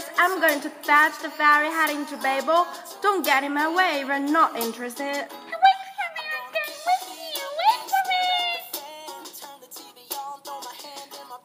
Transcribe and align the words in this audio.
Serious. 0.00 0.18
I'm 0.18 0.40
going 0.40 0.60
to 0.60 0.70
fetch 0.70 1.20
the 1.22 1.30
ferry 1.30 1.68
heading 1.68 2.06
to 2.06 2.16
Babel. 2.18 2.66
Don't 3.02 3.24
get 3.24 3.44
in 3.44 3.54
my 3.54 3.72
way 3.74 4.00
if 4.00 4.08
you're 4.08 4.18
not 4.18 4.56
interested. 4.56 5.02
Wait 5.04 5.28
for 5.28 6.08
me, 6.16 6.24
I'm 6.34 6.52
going 6.52 6.74
with 6.86 7.04
you. 7.34 7.44
Wait 7.60 7.80
for 7.90 8.02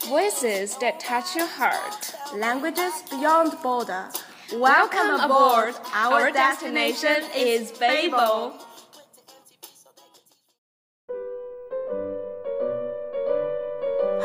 me. 0.05 0.09
Voices 0.09 0.77
that 0.77 0.99
touch 0.99 1.35
your 1.35 1.47
heart. 1.47 2.16
Languages 2.35 3.03
beyond 3.09 3.58
border. 3.61 4.09
Welcome 4.53 5.20
aboard. 5.20 5.75
Our 5.94 6.31
destination 6.31 7.23
is 7.35 7.72
Babel. 7.72 8.53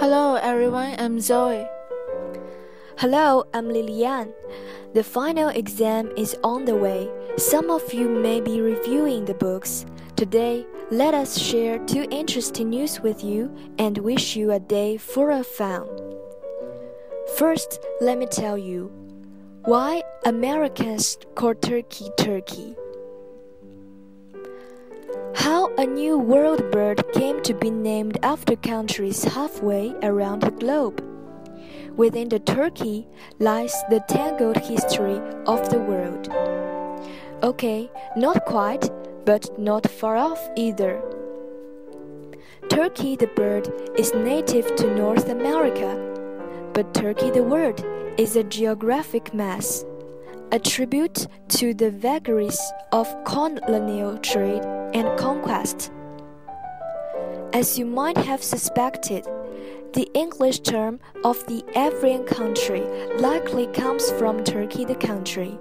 Hello 0.00 0.36
everyone, 0.36 0.94
I'm 0.98 1.20
Zoe. 1.20 1.66
Hello, 3.00 3.44
I'm 3.54 3.68
Lilian. 3.68 4.34
The 4.92 5.04
final 5.04 5.50
exam 5.50 6.10
is 6.16 6.36
on 6.42 6.64
the 6.64 6.74
way. 6.74 7.08
Some 7.36 7.70
of 7.70 7.94
you 7.94 8.08
may 8.08 8.40
be 8.40 8.60
reviewing 8.60 9.24
the 9.24 9.34
books. 9.34 9.86
Today, 10.16 10.66
let 10.90 11.14
us 11.14 11.38
share 11.38 11.78
two 11.86 12.08
interesting 12.10 12.70
news 12.70 13.00
with 13.00 13.22
you 13.22 13.54
and 13.78 13.98
wish 13.98 14.34
you 14.34 14.50
a 14.50 14.58
day 14.58 14.96
full 14.96 15.30
of 15.30 15.46
fun. 15.46 15.86
First, 17.36 17.78
let 18.00 18.18
me 18.18 18.26
tell 18.26 18.58
you 18.58 18.90
why 19.62 20.02
Americans 20.24 21.18
call 21.36 21.54
turkey 21.54 22.10
turkey. 22.16 22.74
How 25.36 25.72
a 25.76 25.86
new 25.86 26.18
world 26.18 26.68
bird 26.72 27.04
came 27.12 27.40
to 27.42 27.54
be 27.54 27.70
named 27.70 28.18
after 28.24 28.56
countries 28.56 29.22
halfway 29.22 29.94
around 30.02 30.40
the 30.40 30.50
globe. 30.50 31.07
Within 31.98 32.28
the 32.28 32.38
turkey 32.38 33.08
lies 33.40 33.74
the 33.90 33.98
tangled 34.06 34.56
history 34.56 35.18
of 35.46 35.68
the 35.68 35.80
world. 35.80 36.28
Okay, 37.42 37.90
not 38.16 38.44
quite, 38.44 38.88
but 39.24 39.58
not 39.58 39.90
far 39.90 40.16
off 40.16 40.38
either. 40.54 41.02
Turkey 42.70 43.16
the 43.16 43.26
bird 43.26 43.68
is 43.98 44.14
native 44.14 44.76
to 44.76 44.94
North 44.94 45.28
America, 45.28 45.90
but 46.72 46.94
Turkey 46.94 47.30
the 47.32 47.42
word 47.42 47.82
is 48.16 48.36
a 48.36 48.44
geographic 48.44 49.34
mass, 49.34 49.84
a 50.52 50.60
tribute 50.60 51.26
to 51.48 51.74
the 51.74 51.90
vagaries 51.90 52.60
of 52.92 53.12
colonial 53.24 54.16
trade 54.18 54.62
and 54.94 55.18
conquest. 55.18 55.90
As 57.52 57.76
you 57.76 57.86
might 57.86 58.18
have 58.18 58.44
suspected, 58.44 59.26
the 59.92 60.08
English 60.14 60.60
term 60.60 61.00
of 61.24 61.44
the 61.46 61.64
African 61.74 62.24
country 62.26 62.82
likely 63.18 63.66
comes 63.68 64.10
from 64.12 64.44
Turkey 64.44 64.84
the 64.84 64.94
country, 64.94 65.58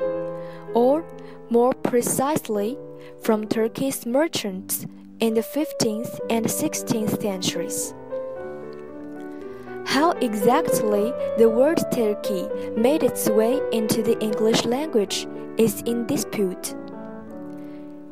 or 0.73 1.05
more 1.49 1.73
precisely, 1.73 2.77
from 3.21 3.47
Turkey's 3.47 4.05
merchants 4.05 4.85
in 5.19 5.33
the 5.33 5.41
15th 5.41 6.19
and 6.29 6.45
16th 6.45 7.21
centuries. 7.21 7.93
How 9.85 10.11
exactly 10.21 11.13
the 11.37 11.49
word 11.49 11.79
Turkey 11.91 12.47
made 12.75 13.03
its 13.03 13.29
way 13.29 13.59
into 13.71 14.03
the 14.03 14.19
English 14.19 14.65
language 14.65 15.27
is 15.57 15.81
in 15.81 16.05
dispute. 16.05 16.75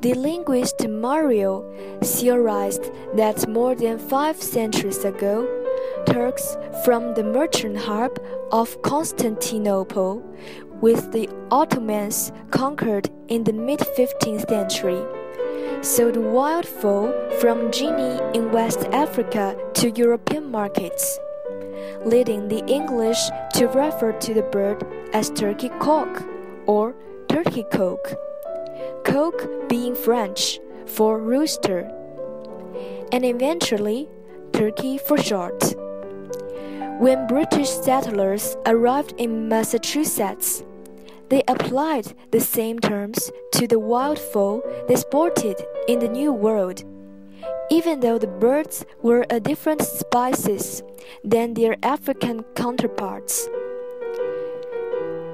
The 0.01 0.13
linguist 0.13 0.87
Mario 0.87 1.63
theorized 2.01 2.91
that 3.15 3.47
more 3.49 3.75
than 3.75 3.99
five 3.99 4.41
centuries 4.41 5.03
ago, 5.03 5.47
Turks 6.05 6.57
from 6.83 7.13
the 7.13 7.23
merchant 7.23 7.77
hub 7.77 8.19
of 8.51 8.81
Constantinople, 8.83 10.23
with 10.81 11.11
the 11.11 11.27
Ottomans 11.51 12.31
conquered 12.51 13.09
in 13.27 13.43
the 13.43 13.53
mid 13.53 13.79
15th 13.79 14.47
century, 14.47 15.01
sold 15.83 16.17
wild 16.17 16.65
fowl 16.65 17.11
from 17.39 17.71
Guinea 17.71 18.19
in 18.33 18.51
West 18.51 18.85
Africa 18.91 19.57
to 19.75 19.91
European 19.91 20.51
markets, 20.51 21.19
leading 22.05 22.47
the 22.47 22.63
English 22.65 23.19
to 23.55 23.67
refer 23.67 24.11
to 24.13 24.33
the 24.33 24.43
bird 24.43 24.85
as 25.13 25.29
turkey 25.31 25.69
cock 25.79 26.23
or 26.65 26.95
turkey 27.29 27.63
cock. 27.71 28.13
Coq 29.03 29.67
being 29.69 29.95
French 29.95 30.59
for 30.85 31.19
rooster, 31.19 31.89
and 33.11 33.25
eventually 33.25 34.09
turkey 34.51 34.97
for 34.97 35.17
short. 35.17 35.75
When 36.99 37.27
British 37.27 37.69
settlers 37.69 38.55
arrived 38.65 39.15
in 39.17 39.49
Massachusetts, 39.49 40.63
they 41.27 41.43
applied 41.45 42.13
the 42.31 42.39
same 42.39 42.79
terms 42.79 43.31
to 43.51 43.67
the 43.67 43.79
wild 43.79 44.17
fowl 44.17 44.61
they 44.87 44.95
sported 44.95 45.61
in 45.89 45.99
the 45.99 46.07
New 46.07 46.31
World, 46.31 46.85
even 47.69 47.99
though 47.99 48.17
the 48.17 48.27
birds 48.27 48.85
were 49.01 49.25
a 49.29 49.41
different 49.41 49.81
species 49.81 50.83
than 51.21 51.53
their 51.53 51.75
African 51.83 52.43
counterparts. 52.55 53.49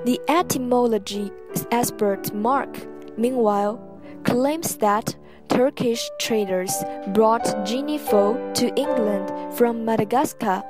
The 0.05 0.19
etymology 0.27 1.31
expert 1.69 2.33
Mark, 2.33 2.75
meanwhile, 3.17 4.01
claims 4.23 4.77
that 4.77 5.15
Turkish 5.47 6.09
traders 6.19 6.73
brought 7.09 7.67
guinea 7.67 7.99
fowl 7.99 8.33
to 8.55 8.73
England 8.75 9.31
from 9.55 9.85
Madagascar 9.85 10.63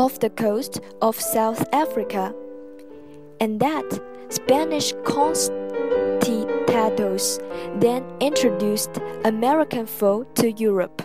off 0.00 0.18
the 0.20 0.30
coast 0.30 0.80
of 1.02 1.20
South 1.20 1.62
Africa, 1.74 2.32
and 3.38 3.60
that 3.60 3.84
Spanish 4.30 4.94
conquistadors 5.04 7.38
then 7.84 8.02
introduced 8.20 8.98
American 9.26 9.84
fowl 9.84 10.24
to 10.36 10.52
Europe, 10.52 11.02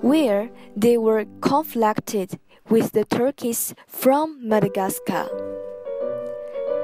where 0.00 0.50
they 0.76 0.98
were 0.98 1.24
conflicted 1.40 2.40
with 2.68 2.90
the 2.92 3.04
turkeys 3.04 3.72
from 3.86 4.40
Madagascar. 4.42 5.28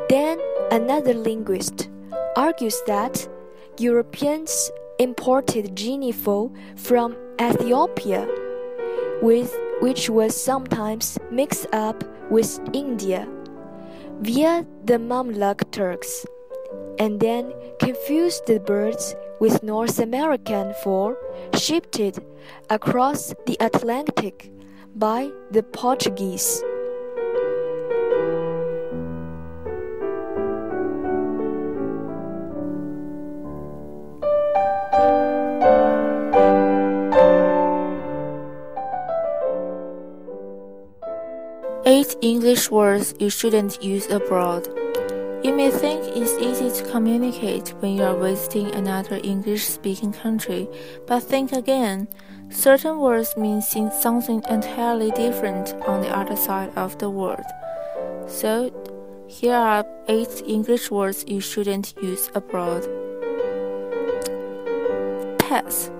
Then 0.09 0.38
another 0.71 1.15
linguist 1.15 1.91
argues 2.37 2.81
that 2.87 3.28
Europeans 3.78 4.71
imported 5.00 5.75
fowl 6.12 6.53
from 6.77 7.16
Ethiopia, 7.41 8.28
with 9.22 9.59
which 9.80 10.10
was 10.10 10.36
sometimes 10.36 11.18
mixed 11.30 11.66
up 11.72 12.04
with 12.30 12.60
India 12.72 13.26
via 14.20 14.66
the 14.84 14.98
Mamluk 14.98 15.70
Turks, 15.70 16.26
and 16.98 17.18
then 17.20 17.52
confused 17.78 18.46
the 18.46 18.60
birds 18.60 19.14
with 19.41 19.62
North 19.62 19.98
American 19.98 20.74
fowl 20.84 21.16
shipped 21.54 21.98
across 22.68 23.34
the 23.47 23.56
Atlantic 23.60 24.53
by 24.94 25.30
the 25.50 25.62
Portuguese. 25.62 26.62
Eight 41.91 42.15
English 42.22 42.71
words 42.71 43.16
you 43.19 43.31
shouldn't 43.31 43.83
use 43.83 44.07
abroad. 44.13 44.69
You 45.42 45.53
may 45.53 45.72
think 45.72 46.04
it's 46.15 46.39
easy 46.39 46.71
to 46.71 46.89
communicate 46.89 47.71
when 47.81 47.97
you 47.97 48.04
are 48.04 48.16
visiting 48.16 48.72
another 48.77 49.19
English 49.25 49.65
speaking 49.65 50.13
country, 50.13 50.69
but 51.09 51.25
think 51.25 51.51
again. 51.51 52.07
Certain 52.48 53.01
words 53.01 53.37
mean 53.37 53.60
something 53.60 54.41
entirely 54.48 55.10
different 55.10 55.75
on 55.84 56.01
the 56.03 56.16
other 56.16 56.37
side 56.37 56.71
of 56.77 56.97
the 56.98 57.10
world. 57.10 57.48
So, 58.28 58.71
here 59.27 59.57
are 59.57 59.84
eight 60.07 60.45
English 60.47 60.92
words 60.92 61.25
you 61.27 61.41
shouldn't 61.41 61.95
use 62.01 62.31
abroad. 62.37 62.87
Pass, 65.41 65.91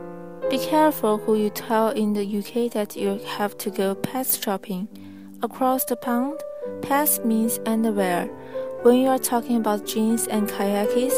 Be 0.51 0.59
careful 0.59 1.19
who 1.19 1.35
you 1.35 1.51
tell 1.51 1.89
in 1.89 2.13
the 2.13 2.39
UK 2.39 2.71
that 2.75 2.95
you 2.95 3.19
have 3.39 3.59
to 3.59 3.71
go 3.71 3.97
pet 3.97 4.29
shopping. 4.41 5.10
Across 5.43 5.87
the 5.87 5.97
pond, 5.97 6.39
pets 6.83 7.21
means 7.25 7.61
underwear. 7.65 8.27
When 8.83 8.97
you 8.97 9.09
are 9.09 9.19
talking 9.19 9.57
about 9.57 9.87
jeans 9.87 10.27
and 10.27 10.47
kayakis, 10.47 11.17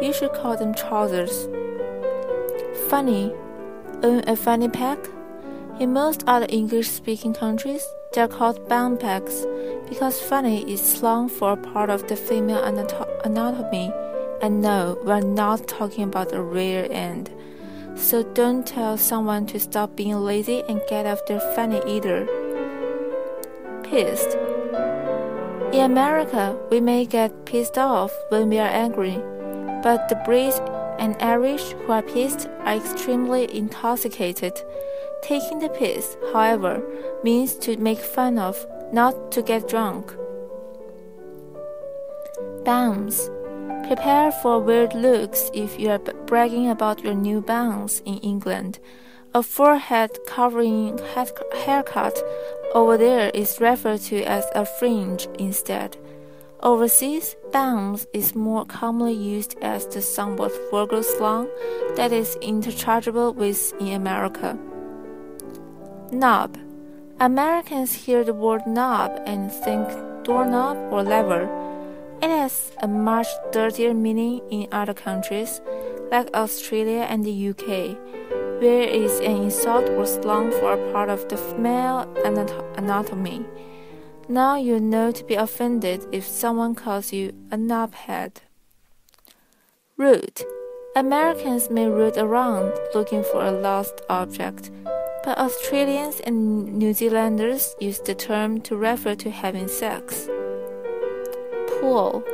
you 0.00 0.12
should 0.12 0.32
call 0.32 0.56
them 0.56 0.74
trousers. 0.74 1.48
Funny. 2.88 3.34
Own 4.04 4.22
a 4.28 4.36
funny 4.36 4.68
pack? 4.68 4.98
In 5.80 5.92
most 5.92 6.22
other 6.28 6.46
English 6.50 6.88
speaking 6.88 7.34
countries, 7.34 7.84
they 8.12 8.20
are 8.20 8.28
called 8.28 8.68
bum 8.68 8.96
packs 8.96 9.44
because 9.88 10.20
funny 10.20 10.62
is 10.72 10.80
slang 10.80 11.28
for 11.28 11.54
a 11.54 11.56
part 11.56 11.90
of 11.90 12.06
the 12.06 12.14
female 12.14 12.62
anatomy. 12.62 13.92
And 14.40 14.62
no, 14.62 14.96
we're 15.02 15.18
not 15.18 15.66
talking 15.66 16.04
about 16.04 16.28
the 16.28 16.42
rear 16.42 16.86
end. 16.92 17.28
So 17.96 18.22
don't 18.22 18.64
tell 18.64 18.96
someone 18.96 19.46
to 19.46 19.58
stop 19.58 19.96
being 19.96 20.14
lazy 20.14 20.62
and 20.68 20.80
get 20.88 21.06
off 21.06 21.26
their 21.26 21.40
funny 21.56 21.80
either. 21.88 22.28
Pissed. 23.84 24.36
In 25.72 25.84
America, 25.84 26.58
we 26.70 26.80
may 26.80 27.04
get 27.04 27.44
pissed 27.44 27.78
off 27.78 28.12
when 28.28 28.48
we 28.48 28.58
are 28.58 28.68
angry, 28.68 29.16
but 29.82 30.08
the 30.08 30.16
Brits 30.26 30.58
and 30.98 31.16
Irish 31.20 31.72
who 31.72 31.92
are 31.92 32.02
pissed 32.02 32.48
are 32.60 32.74
extremely 32.74 33.54
intoxicated. 33.54 34.52
Taking 35.22 35.58
the 35.58 35.68
piss, 35.68 36.16
however, 36.32 36.82
means 37.22 37.56
to 37.56 37.76
make 37.76 37.98
fun 37.98 38.38
of, 38.38 38.66
not 38.92 39.30
to 39.32 39.42
get 39.42 39.68
drunk. 39.68 40.14
Bounce. 42.64 43.30
Prepare 43.86 44.32
for 44.32 44.60
weird 44.60 44.94
looks 44.94 45.50
if 45.52 45.78
you 45.78 45.90
are 45.90 45.98
bragging 45.98 46.70
about 46.70 47.04
your 47.04 47.14
new 47.14 47.42
bounce 47.42 48.00
in 48.06 48.18
England. 48.18 48.78
A 49.36 49.42
forehead 49.42 50.10
covering 50.28 50.96
haircut 51.66 52.16
over 52.72 52.96
there 52.96 53.32
is 53.34 53.60
referred 53.60 54.00
to 54.02 54.22
as 54.22 54.44
a 54.54 54.64
fringe 54.64 55.26
instead. 55.40 55.96
Overseas, 56.62 57.34
bangs 57.50 58.06
is 58.12 58.36
more 58.36 58.64
commonly 58.64 59.12
used 59.12 59.56
as 59.60 59.88
the 59.88 60.02
somewhat 60.02 60.52
vulgar 60.70 61.02
slang 61.02 61.48
that 61.96 62.12
is 62.12 62.36
interchangeable 62.42 63.32
with 63.34 63.72
in 63.80 63.94
America. 63.94 64.56
Knob. 66.12 66.56
Americans 67.18 67.92
hear 67.92 68.22
the 68.22 68.32
word 68.32 68.64
knob 68.68 69.20
and 69.26 69.50
think 69.50 69.88
doorknob 70.22 70.76
or 70.92 71.02
lever. 71.02 71.50
It 72.22 72.30
has 72.30 72.70
a 72.80 72.86
much 72.86 73.26
dirtier 73.50 73.94
meaning 73.94 74.42
in 74.52 74.68
other 74.70 74.94
countries, 74.94 75.60
like 76.12 76.32
Australia 76.36 77.00
and 77.10 77.24
the 77.24 77.48
UK, 77.48 77.98
where 78.64 78.88
is 78.88 79.20
an 79.20 79.42
insult 79.42 79.90
or 79.90 80.06
slang 80.06 80.50
for 80.52 80.72
a 80.72 80.90
part 80.90 81.10
of 81.10 81.28
the 81.28 81.36
female 81.36 82.08
anatomy. 82.78 83.44
Now 84.26 84.56
you 84.56 84.80
know 84.80 85.12
to 85.12 85.22
be 85.22 85.34
offended 85.34 86.06
if 86.12 86.26
someone 86.26 86.74
calls 86.74 87.12
you 87.12 87.34
a 87.50 87.58
knobhead. 87.58 88.36
Root. 89.98 90.44
Americans 90.96 91.68
may 91.68 91.88
root 91.88 92.16
around 92.16 92.72
looking 92.94 93.22
for 93.22 93.44
a 93.44 93.52
lost 93.52 94.00
object, 94.08 94.70
but 95.24 95.36
Australians 95.36 96.20
and 96.20 96.78
New 96.78 96.94
Zealanders 96.94 97.76
use 97.80 97.98
the 97.98 98.14
term 98.14 98.62
to 98.62 98.76
refer 98.76 99.14
to 99.16 99.30
having 99.30 99.68
sex. 99.68 100.26
Pull. 101.68 102.24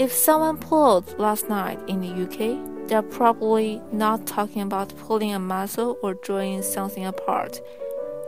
If 0.00 0.10
someone 0.10 0.56
pulled 0.56 1.16
last 1.20 1.48
night 1.48 1.78
in 1.86 2.00
the 2.00 2.24
UK, 2.24 2.77
they're 2.88 3.02
probably 3.02 3.80
not 3.92 4.26
talking 4.26 4.62
about 4.62 4.96
pulling 4.96 5.32
a 5.32 5.38
muscle 5.38 5.98
or 6.02 6.14
drawing 6.14 6.62
something 6.62 7.04
apart 7.04 7.60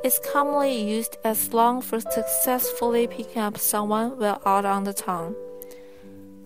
It's 0.03 0.19
commonly 0.33 0.81
used 0.81 1.19
as 1.25 1.39
slang 1.39 1.83
for 1.83 2.01
successfully 2.01 3.07
picking 3.07 3.43
up 3.43 3.59
someone 3.59 4.19
while 4.19 4.41
out 4.47 4.65
on 4.65 4.85
the 4.85 4.95
town. 4.95 5.37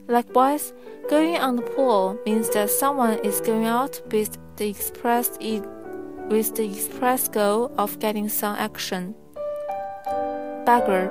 Likewise, 0.09 0.73
going 1.09 1.37
on 1.37 1.57
the 1.57 1.63
pool 1.63 2.19
means 2.27 2.51
that 2.51 2.71
someone 2.71 3.19
is 3.23 3.41
going 3.41 3.67
out 3.67 4.03
with 4.11 4.37
the 4.57 4.69
express 4.69 5.31
with 6.29 6.57
the 6.57 6.65
express 6.65 7.29
goal 7.29 7.71
of 7.79 7.99
getting 8.01 8.29
some 8.29 8.57
action. 8.57 9.15
Bugger. 10.67 11.11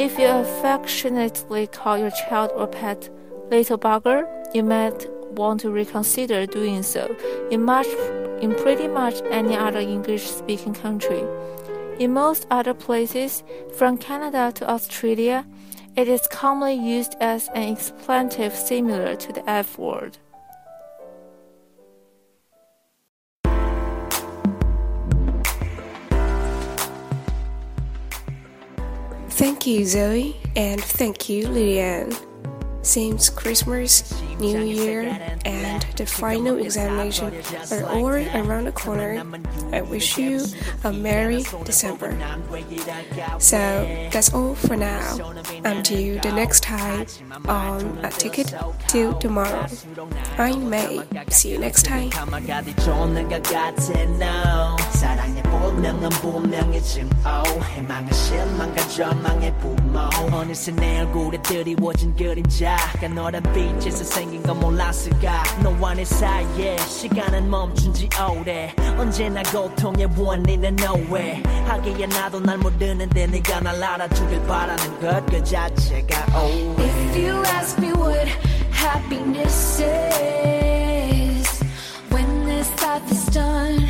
If 0.00 0.18
you 0.18 0.26
affectionately 0.26 1.66
call 1.66 1.98
your 1.98 2.10
child 2.10 2.52
or 2.54 2.66
pet 2.66 3.10
little 3.50 3.78
bugger, 3.78 4.26
you 4.54 4.62
might 4.62 5.06
want 5.30 5.60
to 5.60 5.70
reconsider 5.70 6.46
doing 6.46 6.82
so 6.82 7.16
in 7.50 7.62
much 7.62 7.86
in 8.40 8.54
pretty 8.54 8.88
much 8.88 9.22
any 9.30 9.56
other 9.56 9.80
English 9.80 10.26
speaking 10.26 10.74
country. 10.74 11.22
In 11.98 12.12
most 12.12 12.46
other 12.50 12.74
places, 12.74 13.44
from 13.76 13.96
Canada 13.98 14.52
to 14.56 14.68
Australia, 14.68 15.46
it 15.96 16.08
is 16.08 16.26
commonly 16.26 16.74
used 16.74 17.14
as 17.20 17.48
an 17.54 17.72
expletive 17.72 18.54
similar 18.54 19.14
to 19.14 19.32
the 19.32 19.48
F 19.48 19.78
word. 19.78 20.18
Thank 29.30 29.66
you, 29.66 29.84
Zoe, 29.84 30.36
and 30.56 30.80
thank 30.80 31.28
you, 31.28 31.48
Lilian. 31.48 32.12
Since 32.84 33.30
Christmas, 33.30 34.12
New 34.38 34.60
Year, 34.60 35.18
and 35.46 35.82
the 35.96 36.04
final 36.04 36.58
examination 36.58 37.32
are 37.72 37.84
all 37.84 38.08
around 38.08 38.64
the 38.66 38.72
corner, 38.72 39.24
I 39.72 39.80
wish 39.80 40.18
you 40.18 40.44
a 40.84 40.92
Merry 40.92 41.44
December. 41.64 42.14
So 43.38 43.56
that's 44.12 44.34
all 44.34 44.54
for 44.54 44.76
now. 44.76 45.16
Until 45.64 46.20
the 46.20 46.32
next 46.32 46.62
time 46.62 47.06
on 47.48 48.04
A 48.04 48.10
Ticket 48.10 48.54
to 48.88 49.16
Tomorrow. 49.18 49.66
I'm 50.36 50.68
May. 50.68 51.02
See 51.30 51.52
you 51.52 51.58
next 51.58 51.84
time. 51.84 52.10
시야가 62.59 63.07
너란 63.07 63.41
빛에서 63.53 64.03
생긴 64.03 64.43
건 64.43 64.59
몰랐을까 64.59 65.43
너와 65.63 65.93
내 65.93 66.03
사이에 66.03 66.77
시간은 66.77 67.49
멈춘 67.49 67.93
지 67.93 68.09
오래 68.29 68.73
언제나 68.97 69.41
고통의 69.43 70.09
원인은 70.17 70.75
nowhere 70.77 71.41
하기에 71.65 72.05
나도 72.07 72.41
날 72.41 72.57
모르는데 72.57 73.27
네가 73.27 73.61
날 73.61 73.81
알아주길 73.81 74.43
바라는 74.43 74.99
것 74.99 75.25
그 75.29 75.41
자체가 75.41 76.25
oh 76.35 76.75
If 76.81 77.17
you 77.17 77.41
ask 77.45 77.79
me 77.81 77.93
what 77.93 78.27
happiness 78.71 79.79
is 79.81 81.49
When 82.11 82.45
this 82.45 82.69
life 82.83 83.09
is 83.09 83.25
done 83.31 83.82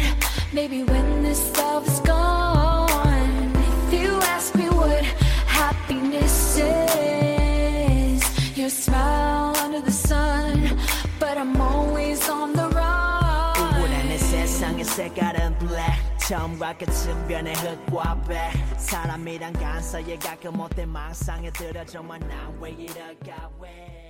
Maybe 0.53 0.83
when 0.83 1.23
this 1.23 1.55
love 1.57 1.87
is 1.87 1.99
gone 2.01 3.51
If 3.55 3.93
you 3.93 4.19
ask 4.35 4.55
me 4.55 4.69
what 4.69 5.03
happiness 5.45 6.57
is 6.57 8.21
your 8.57 8.69
smile 8.69 9.55
under 9.57 9.81
the 9.81 9.91
sun 9.91 10.77
But 11.19 11.37
I'm 11.37 11.59
always 11.61 12.27
on 12.29 12.53
the 12.53 12.67
run 12.69 13.79
우울한 13.79 14.07
내 14.07 14.17
세상의 14.17 14.83
색깔은 14.85 15.59
black 15.59 16.09
처음과 16.29 16.77
끝은 16.77 17.27
변해 17.27 17.53
흙과 17.53 18.21
백 18.27 18.51
사람이란 18.77 19.53
간사에 19.53 20.15
가끔 20.17 20.53
못된 20.57 20.87
망상에 20.89 21.51
들어 21.51 21.83
정말 21.85 22.19
난왜 22.19 22.71
이럴까 22.71 23.49
왜 23.59 24.02